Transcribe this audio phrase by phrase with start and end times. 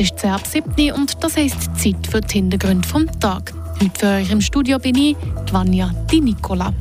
[0.00, 3.52] Es ist 10 ab 7 und das heisst Zeit für die Hintergründe vom Tag.
[3.82, 5.16] Heute für euch im Studio bin ich,
[5.50, 6.72] Vanja Di Nicola.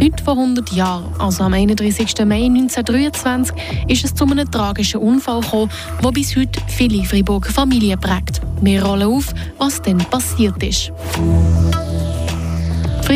[0.00, 2.14] Heute vor 100 Jahren, also am 31.
[2.24, 3.56] Mai 1923,
[3.88, 5.72] ist es zu einem tragischen Unfall gekommen,
[6.04, 8.40] der bis heute viele Freiburger Familien prägt.
[8.60, 10.92] Wir rollen auf, was denn passiert ist.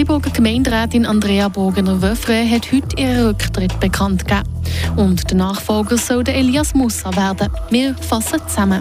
[0.00, 4.48] Die Freiburger Gemeinderätin Andrea Bogener-Wöffre hat heute ihren Rücktritt bekannt gegeben.
[4.96, 7.52] Und der Nachfolger soll Elias Mussa werden.
[7.68, 8.80] Wir fassen zusammen.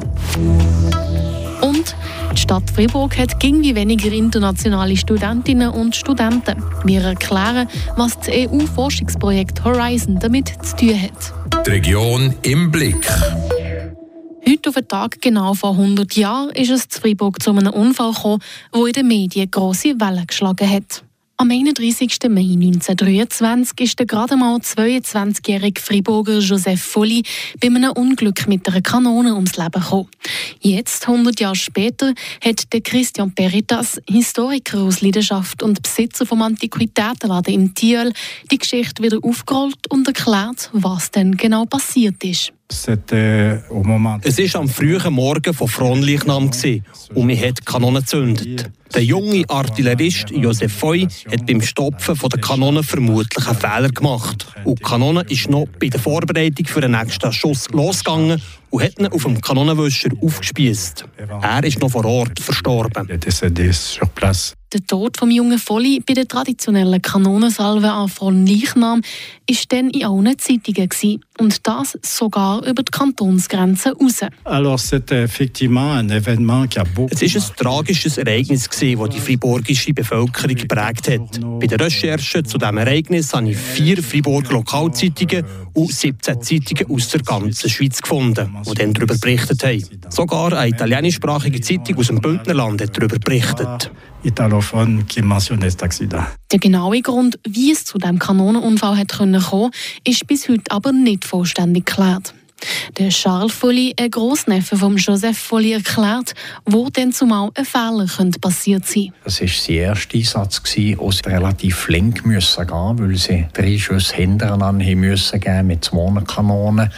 [1.61, 1.93] Und
[2.31, 6.63] die Stadt Fribourg hat irgendwie weniger internationale Studentinnen und Studenten.
[6.85, 7.67] Wir erklären,
[7.97, 11.65] was das EU-Forschungsprojekt Horizon damit zu tun hat.
[11.65, 13.05] Die Region im Blick.
[14.47, 18.13] Heute auf den Tag genau vor 100 Jahren ist es zu Fribourg zu einem Unfall
[18.13, 18.41] gekommen,
[18.73, 21.03] der in den Medien grosse Wellen geschlagen hat.
[21.41, 22.17] Am 31.
[22.27, 27.23] Mai 1923 ist der gerade mal 22-jährige Friburger Joseph Folli
[27.61, 30.09] bei einem Unglück mit einer Kanone ums Leben gekommen.
[30.59, 37.53] Jetzt, 100 Jahre später, hat der Christian Peritas, Historiker aus Leidenschaft und Besitzer vom Antiquitätenladen
[37.53, 38.11] im Tiel,
[38.51, 42.51] die Geschichte wieder aufgerollt und erklärt, was denn genau passiert ist.
[42.67, 46.51] Es war am frühen Morgen von Fronleichnam
[47.13, 48.69] und man hat Kanonen gezündet.
[48.93, 54.47] Der junge Artillerist Josef Foy hat beim Stopfen der Kanone vermutlich einen Fehler gemacht.
[54.63, 58.99] Und die Kanone ist noch bei der Vorbereitung für den nächsten Schuss losgegangen und hat
[58.99, 61.05] ihn auf dem Kanonenwischer aufgespießt.
[61.41, 63.07] Er ist noch vor Ort verstorben.
[64.71, 70.37] Der Tod vom jungen Volli bei der traditionellen Kanonensalve von Leichnam war dann in allen
[70.37, 70.89] Zeitungen.
[70.89, 71.21] Gewesen.
[71.39, 74.21] Und das sogar über die Kantonsgrenzen raus.
[77.09, 81.39] Es war ein tragisches Ereignis, das die friburgische Bevölkerung geprägt hat.
[81.59, 87.09] Bei der Recherche zu diesem Ereignis habe ich vier Friburger Lokalzeitungen und 17 Zeitungen aus
[87.09, 89.83] der ganzen Schweiz gefunden, die dann darüber berichtet haben.
[90.09, 93.91] Sogar eine italienischsprachige Zeitung aus dem Bündnerland hat darüber berichtet.
[96.51, 100.91] Der genaue Grund, wie es zu dem Kanonenunfall hat kommen konnte, ist bis heute aber
[100.91, 102.33] nicht vollständig geklärt.
[102.97, 106.33] Der Charles Folli, ein Grossneffe von Joseph Folli, erklärt,
[106.65, 110.61] wo denn zumal ein Fehler könnte passiert sein Das war sein erster Einsatz,
[110.97, 116.21] wo sie relativ flink müssen gehen weil sie drei Schüsse hintereinander müssen geben mit zwei
[116.21, 116.91] Kanonen.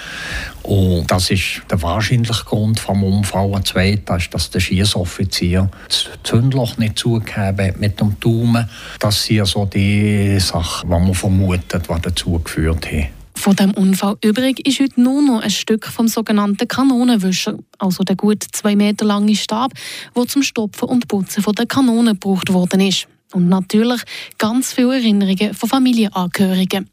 [0.64, 7.00] Und das ist der wahrscheinliche Grund des zweiter ist, dass der Schießoffizier das Zündloch nicht
[7.00, 8.70] zugegeben hat mit dem Daumen.
[9.00, 13.21] Das sind so die Sachen, die man vermutet, die dazu geführt haben.
[13.42, 18.16] Von dem Unfall übrig ist heute nur noch ein Stück vom sogenannten Kanonenwischer, also der
[18.16, 19.72] gut zwei Meter lange Stab,
[20.16, 23.08] der zum Stopfen und Putzen der Kanonen gebraucht worden ist.
[23.34, 24.04] Und natürlich
[24.38, 26.88] ganz viele Erinnerungen von Familienangehörigen.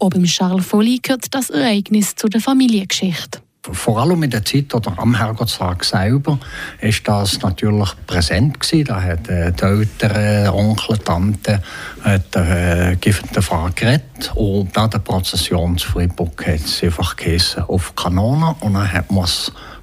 [0.00, 3.40] Auch beim Charles Folli gehört das Ereignis zu der Familiengeschichte
[3.70, 6.38] vor allem in der Zeit oder am Herrgotttag selber
[6.80, 8.84] ist das natürlich präsent gewesen.
[8.86, 11.62] Da hat äh, die Eltern, Onkel, Tante
[12.02, 12.96] hat, äh,
[13.32, 18.74] davon geredet und nach der Prozession zu Freiburg hat es einfach geheißen, auf Kanone und
[18.74, 19.30] dann hat man ein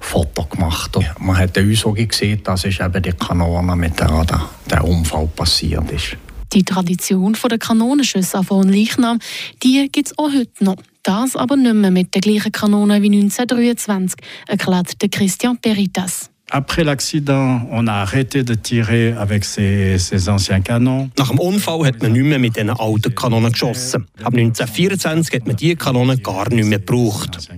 [0.00, 0.94] Foto gemacht.
[0.96, 4.26] Und man hat uns auch gesehen, das ist eben die Kanone, mit der
[4.70, 6.16] der Unfall passiert ist.
[6.52, 9.20] Die Tradition der Kanonenschüsse von Leichnam,
[9.62, 10.76] die gibt es auch heute noch.
[11.02, 16.30] Das aber nicht mehr mit der gleichen Kanone wie 1923, erklärt Christian Peritas.
[16.52, 21.08] Après l'accident, on a arrêté de tirer avec ces, ces anciens canons.
[21.16, 24.06] Nach dem Unfall hat man nicht mehr mit diesen alten Kanonen geschossen.
[24.24, 27.48] Ab 1924 hat man diese Kanonen gar nicht mehr gebraucht.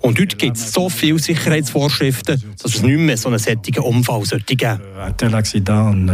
[0.00, 4.24] Und heute gibt es so viele Sicherheitsvorschriften, dass es nicht mehr so einen solchen Unfall
[4.24, 4.80] sollte geben.
[4.96, 6.08] Un tel accident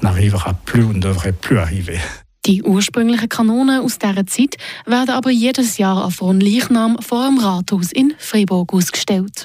[0.00, 2.00] n'arrivera plus und devrait plus arriver.
[2.46, 4.56] Die ursprünglichen Kanonen aus dieser Zeit
[4.86, 9.44] werden aber jedes Jahr auf Leichnam vor dem Rathaus in Freiburg ausgestellt.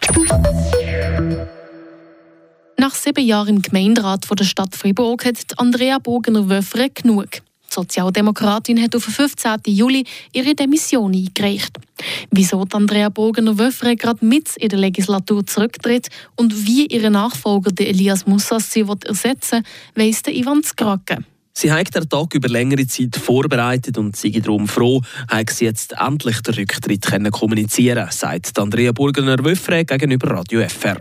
[2.77, 7.27] Nach sieben Jahren im Gemeinderat der Stadt Freiburg hat Andrea Bogener-Wöffre genug.
[7.31, 9.55] Die Sozialdemokratin hat auf den 15.
[9.67, 11.77] Juli ihre Demission eingereicht.
[12.31, 18.71] Wieso Andrea Bogener-Wöffre gerade mit in der Legislatur zurücktritt und wie ihre Nachfolger Elias Mussas
[18.71, 19.65] sie ersetzen
[19.95, 21.25] will, weiss Ivan Skrake.
[21.57, 25.93] Sie hat den Tag über längere Zeit vorbereitet und sei darum froh, hat sie jetzt
[25.97, 30.97] endlich den Rücktritt können kommunizieren sagt Andrea Burgener-Wöffre gegenüber Radio FR.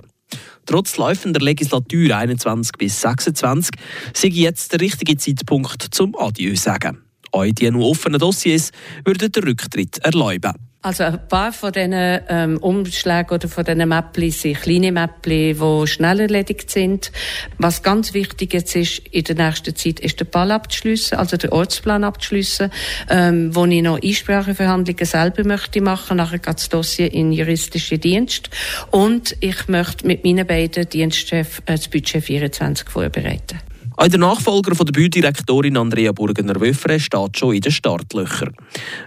[0.64, 3.74] Trotz laufender Legislatur 21 bis 26
[4.14, 7.02] sei jetzt der richtige Zeitpunkt zum Adieu sagen.
[7.32, 8.70] Auch die noch offenen Dossiers
[9.04, 10.54] würden den Rücktritt erlauben.
[10.84, 15.86] Also ein paar von diesen ähm, Umschlägen oder von diesen Mäppli sind kleine Mäppli, die
[15.86, 17.10] schnell erledigt sind.
[17.56, 21.52] Was ganz wichtig jetzt ist, in der nächsten Zeit, ist der Ball abzuschliessen, also den
[21.52, 22.70] Ortsplan abzuschliessen,
[23.08, 26.18] ähm, wo ich noch Einspracheverhandlungen selber möchte machen.
[26.18, 28.50] Nachher geht das Dossier in juristische Dienst.
[28.90, 33.58] Und ich möchte mit meinen beiden Dienstchefs äh, das Budget 24 vorbereiten.
[33.96, 38.54] Auch der Nachfolger von der Baudirektorin Andrea Burgener-Wöffre steht schon in den Startlöchern.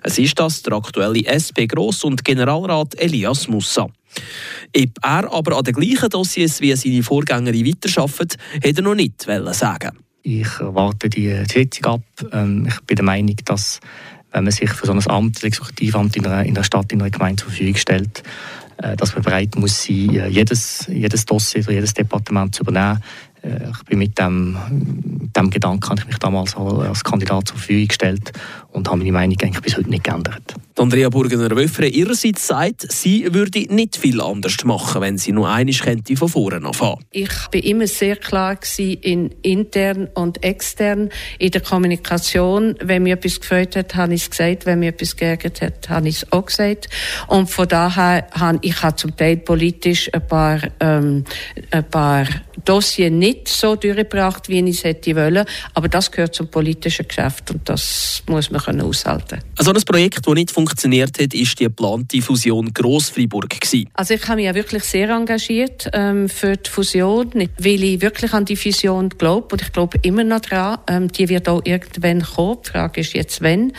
[0.04, 3.84] Es ist das der aktuelle SP-Gross- und Generalrat Elias Mussa.
[3.84, 9.28] Ob er aber an den gleichen Dossiers wie seine Vorgängerin weiterarbeitet, hätte er noch nicht
[9.52, 9.92] sagen
[10.24, 12.02] Ich warte die Sitzung ab.
[12.32, 13.80] Ähm, ich bin der Meinung, dass
[14.32, 17.10] wenn man sich für so ein Amt, Exekutivamt in einer, in einer Stadt, in einer
[17.10, 18.24] Gemeinde zur Verfügung stellt,
[18.78, 23.02] äh, dass man bereit muss sein, äh, jedes, jedes Dossier oder jedes Departement zu übernehmen.
[23.48, 24.58] Äh, ich bin mit dem,
[25.36, 28.32] dem Gedanken habe ich mich damals als Kandidat zur Verfügung gestellt
[28.72, 30.56] und habe meine Meinung eigentlich bis heute nicht geändert.
[30.78, 36.16] Andrea Burgener-Wöffre ihrerseits sagt, sie würde nicht viel anders machen, wenn sie nur einisch könnte
[36.16, 37.00] von vorne anfangen.
[37.12, 41.10] Ich bin immer sehr klar in intern und extern
[41.40, 42.76] in der Kommunikation.
[42.80, 44.68] Wenn mir etwas gefällt hat, habe ich es gesagt.
[44.68, 46.90] Wenn mir etwas geärgert hat, habe ich es auch gesagt.
[47.28, 51.24] Und von daher habe ich habe zum Teil politisch ein paar, ähm,
[51.72, 52.28] ein paar
[52.66, 55.46] Dossier nicht so durchgebracht, wie ich es hätte wollen.
[55.74, 59.42] Aber das gehört zum politischen Geschäft und das muss man können aushalten.
[59.58, 63.56] Also ein Projekt, das nicht funktioniert hat, ist die geplante Fusion Grossfreiburg
[63.94, 68.34] Also ich habe mich ja wirklich sehr engagiert ähm, für die Fusion, weil ich wirklich
[68.34, 70.80] an die Fusion glaube und ich glaube immer noch daran.
[70.88, 72.60] Ähm, die wird auch irgendwann kommen.
[72.66, 73.74] Die Frage ist jetzt, wann.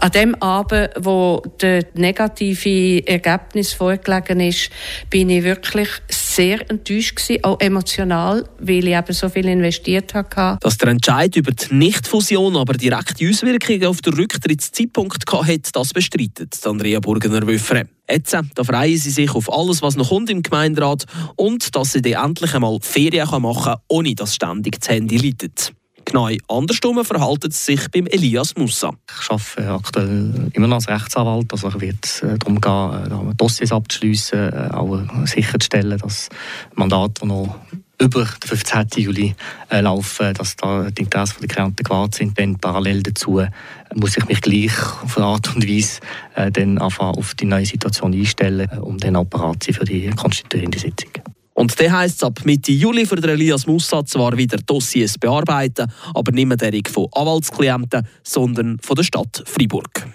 [0.00, 4.70] An dem Abend, wo das negative Ergebnis vorgelegen ist,
[5.10, 5.88] bin ich wirklich
[6.30, 10.58] sehr enttäuscht gewesen, auch emotional, weil ich eben so viel investiert habe.
[10.60, 16.58] Dass der Entscheid über die Nichtfusion aber direkte Auswirkungen auf den Rücktrittszeitpunkt hat, das bestreitet
[16.64, 17.88] Andrea Burgener-Wöffre.
[18.08, 21.04] Jetzt da freuen sie sich auf alles, was noch kommt im Gemeinderat
[21.36, 25.72] und dass sie endlich einmal Ferien machen kann, ohne dass ständig das Handy leitet.
[26.10, 28.90] Genau andersrum verhalten sie sich beim Elias Mussa.
[29.22, 31.52] Ich arbeite aktuell immer noch als Rechtsanwalt.
[31.52, 36.28] Also ich werde darum gehen, Dossiers abzuschliessen, auch sicherzustellen, dass
[36.74, 37.54] Mandate, die noch
[38.00, 38.86] über den 15.
[38.96, 39.34] Juli
[39.68, 42.36] äh, laufen, dass da die Interessen der Klienten gewahrt sind.
[42.38, 43.42] Dann parallel dazu
[43.94, 44.72] muss ich mich gleich
[45.04, 46.00] auf eine Art und Weise
[46.34, 51.10] äh, dann auf die neue Situation einstellen, um dann apparat für die konstituierende Sitzung.
[51.60, 56.32] Und der heisst es ab Mitte Juli für Elias Mussa zwar wieder Dossiers bearbeiten, aber
[56.32, 60.06] nicht mehr derig von Anwaltsklienten, sondern von der Stadt Freiburg.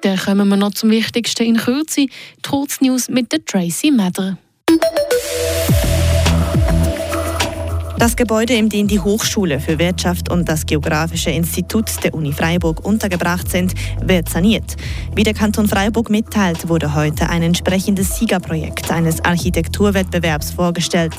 [0.00, 2.10] Dann kommen wir noch zum Wichtigsten in Kürze, die
[2.42, 4.38] Kurznews mit der Tracy Mather.
[7.98, 12.84] Das Gebäude, in dem die Hochschule für Wirtschaft und das Geografische Institut der Uni Freiburg
[12.84, 14.76] untergebracht sind, wird saniert.
[15.16, 21.12] Wie der Kanton Freiburg mitteilt, wurde heute ein entsprechendes Siegerprojekt eines Architekturwettbewerbs vorgestellt.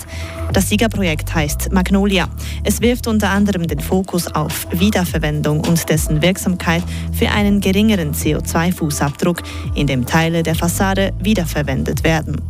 [0.53, 2.29] Das Siegerprojekt heißt Magnolia.
[2.63, 9.43] Es wirft unter anderem den Fokus auf Wiederverwendung und dessen Wirksamkeit für einen geringeren CO2-Fußabdruck,
[9.75, 12.41] indem Teile der Fassade wiederverwendet werden.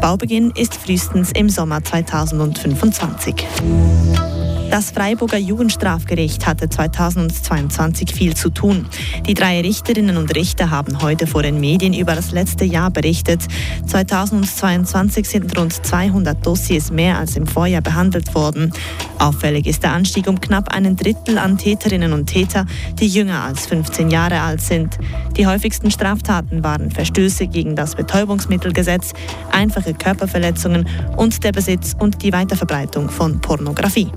[0.00, 3.46] Baubeginn ist frühestens im Sommer 2025.
[3.76, 4.45] Thank you.
[4.70, 8.86] Das Freiburger Jugendstrafgericht hatte 2022 viel zu tun.
[9.26, 13.42] Die drei Richterinnen und Richter haben heute vor den Medien über das letzte Jahr berichtet.
[13.86, 18.72] 2022 sind rund 200 Dossiers mehr als im Vorjahr behandelt worden.
[19.18, 22.66] Auffällig ist der Anstieg um knapp einen Drittel an Täterinnen und Täter,
[22.98, 24.98] die jünger als 15 Jahre alt sind.
[25.36, 29.12] Die häufigsten Straftaten waren Verstöße gegen das Betäubungsmittelgesetz,
[29.50, 30.86] einfache Körperverletzungen
[31.16, 34.10] und der Besitz und die Weiterverbreitung von Pornografie.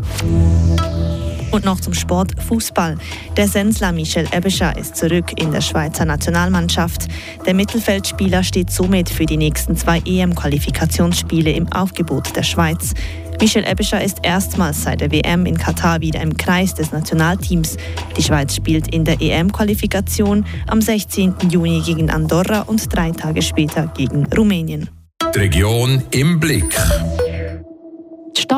[1.52, 2.98] Und noch zum Sport Fußball.
[3.36, 7.08] Der Sensler Michel Ebescher ist zurück in der Schweizer Nationalmannschaft.
[7.46, 12.94] Der Mittelfeldspieler steht somit für die nächsten zwei EM-Qualifikationsspiele im Aufgebot der Schweiz.
[13.42, 17.78] Michel Ebescher ist erstmals seit der WM in Katar wieder im Kreis des Nationalteams.
[18.18, 21.36] Die Schweiz spielt in der EM-Qualifikation am 16.
[21.50, 24.90] Juni gegen Andorra und drei Tage später gegen Rumänien.
[25.34, 26.76] Die Region im Blick.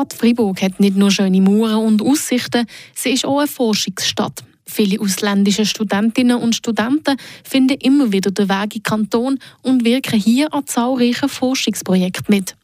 [0.02, 4.42] Stadt Fribourg hat nicht nur schöne Mauern und Aussichten, sie ist auch eine Forschungsstadt.
[4.66, 10.18] Viele ausländische Studentinnen und Studenten finden immer wieder den Weg in den Kanton und wirken
[10.18, 12.56] hier an zahlreichen Forschungsprojekten mit.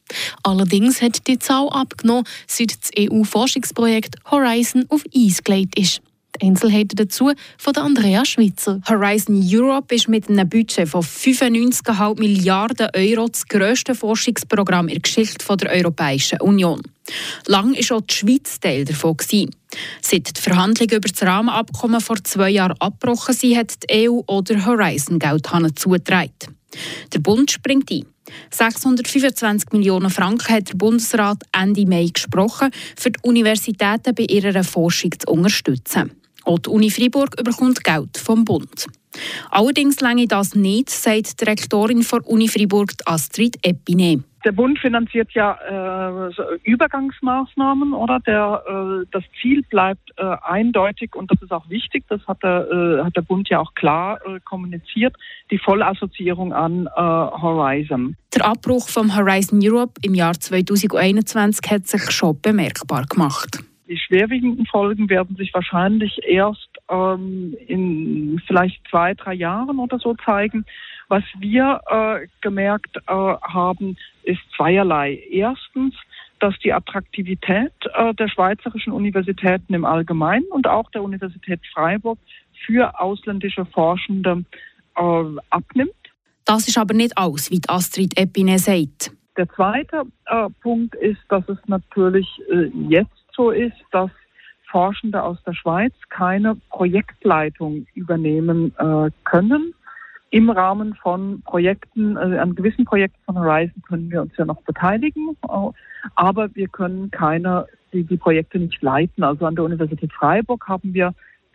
[0.43, 6.01] Allerdings hat die Zahl abgenommen, seit das EU-Forschungsprojekt Horizon auf Eis gelegt ist.
[6.41, 8.81] Einzelheiten dazu von Andrea Schweizer.
[8.87, 15.01] Horizon Europe ist mit einem Budget von 95,5 Milliarden Euro das grösste Forschungsprogramm in der
[15.01, 16.81] Geschichte der Europäischen Union.
[17.47, 19.17] Lang war auch die Schweiz Teil davon.
[20.01, 24.65] Seit die Verhandlungen über das Rahmenabkommen vor zwei Jahren abgebrochen sind, hat die EU oder
[24.65, 26.59] Horizon Geld zugetragen.
[27.13, 28.05] Der Bund springt ein.
[28.51, 35.11] 625 Millionen Franken hat der Bundesrat Ende Mai gesprochen, für die Universitäten bei ihrer Forschung
[35.17, 36.11] zu unterstützen.
[36.49, 38.87] Auch die Uni Freiburg bekommt Geld vom Bund.
[39.51, 44.23] Allerdings länge das nicht, sagt die Rektorin der Uni Freiburg Astrid Epine.
[44.43, 46.31] Der Bund finanziert ja äh,
[46.63, 48.19] Übergangsmaßnahmen, oder?
[48.25, 52.05] Der, äh, das Ziel bleibt äh, eindeutig und das ist auch wichtig.
[52.09, 55.15] Das hat der, äh, hat der Bund ja auch klar äh, kommuniziert.
[55.51, 58.15] Die Vollassoziierung an äh, Horizon.
[58.33, 63.68] Der Abbruch vom Horizon Europe im Jahr 2021 hat sich schon bemerkbar gemacht.
[63.89, 70.13] Die schwerwiegenden Folgen werden sich wahrscheinlich erst ähm, in vielleicht zwei, drei Jahren oder so
[70.23, 70.63] zeigen.
[71.07, 75.19] Was wir äh, gemerkt äh, haben, ist zweierlei.
[75.31, 75.95] Erstens,
[76.39, 82.19] dass die Attraktivität äh, der schweizerischen Universitäten im Allgemeinen und auch der Universität Freiburg
[82.67, 84.45] für ausländische Forschende
[84.97, 85.93] äh, abnimmt.
[86.45, 89.11] Das ist aber nicht alles, wie Astrid Epine sagt.
[89.35, 94.11] Der zweite äh, Punkt ist, dass es natürlich äh, jetzt so ist, dass
[94.69, 99.73] Forschende aus der Schweiz keine Projektleitung übernehmen äh, können.
[100.29, 104.61] Im Rahmen von Projekten, also an gewissen Projekten von Horizon können wir uns ja noch
[104.63, 105.69] beteiligen, äh,
[106.15, 109.23] aber wir können keine, die, die Projekte nicht leiten.
[109.23, 111.13] Also an der Universität Freiburg haben wir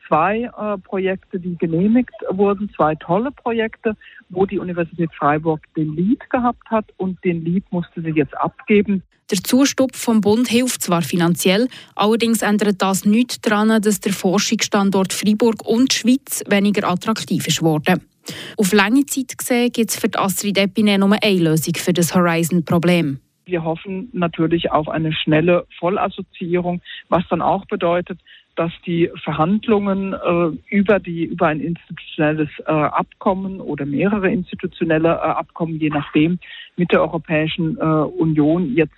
[0.09, 3.95] zwei äh, Projekte, die genehmigt wurden, zwei tolle Projekte,
[4.31, 9.03] wo die Universität Freiburg den Lead gehabt hat und den Lead musste sie jetzt abgeben.
[9.35, 15.13] Der Zustupf vom Bund hilft zwar finanziell, allerdings ändert das nichts daran, dass der Forschungsstandort
[15.13, 17.61] Freiburg und die Schweiz weniger attraktiv ist.
[17.61, 22.15] Auf lange Zeit gesehen gibt es für die Astrid Epine nur eine Lösung für das
[22.15, 23.19] Horizon-Problem.
[23.47, 28.21] Wir hoffen natürlich auf eine schnelle Vollassoziierung, was dann auch bedeutet,
[28.55, 35.13] dass die Verhandlungen äh, über die über ein institutionelles äh, Abkommen oder mehrere institutionelle äh,
[35.13, 36.39] Abkommen, je nachdem,
[36.77, 38.95] mit der Europäischen äh, Union jetzt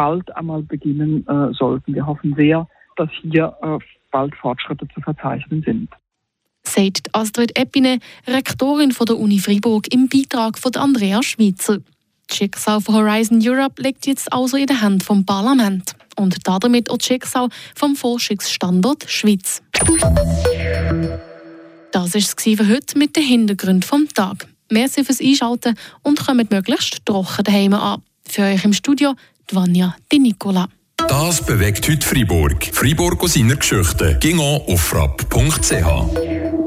[0.00, 1.94] bald einmal beginnen äh, sollten.
[1.94, 2.66] Wir hoffen sehr,
[2.96, 3.76] dass hier äh,
[4.10, 5.90] bald Fortschritte zu verzeichnen sind.
[6.62, 11.80] Sagt Astrid Epine, Rektorin von der Uni Freiburg, im Beitrag von Andrea Schweitzer.
[12.26, 16.90] Das Schicksal von Horizon Europe liegt jetzt also in der Hand vom Parlament und damit
[16.90, 19.62] auch das Schicksal vom Forschungsstandort Schweiz.
[21.92, 24.46] Das war es für heute mit den Hintergründen vom Tag.
[24.70, 28.00] Merci fürs Einschalten und kommt möglichst trocken daheim an.
[28.26, 29.14] Für euch im Studio
[29.50, 29.96] die Vanja.
[30.96, 32.70] Das bewegt heute Freiburg.
[32.72, 34.18] Freiburg aus seiner Geschichte.
[34.20, 36.60] Ging auf frapp.ch.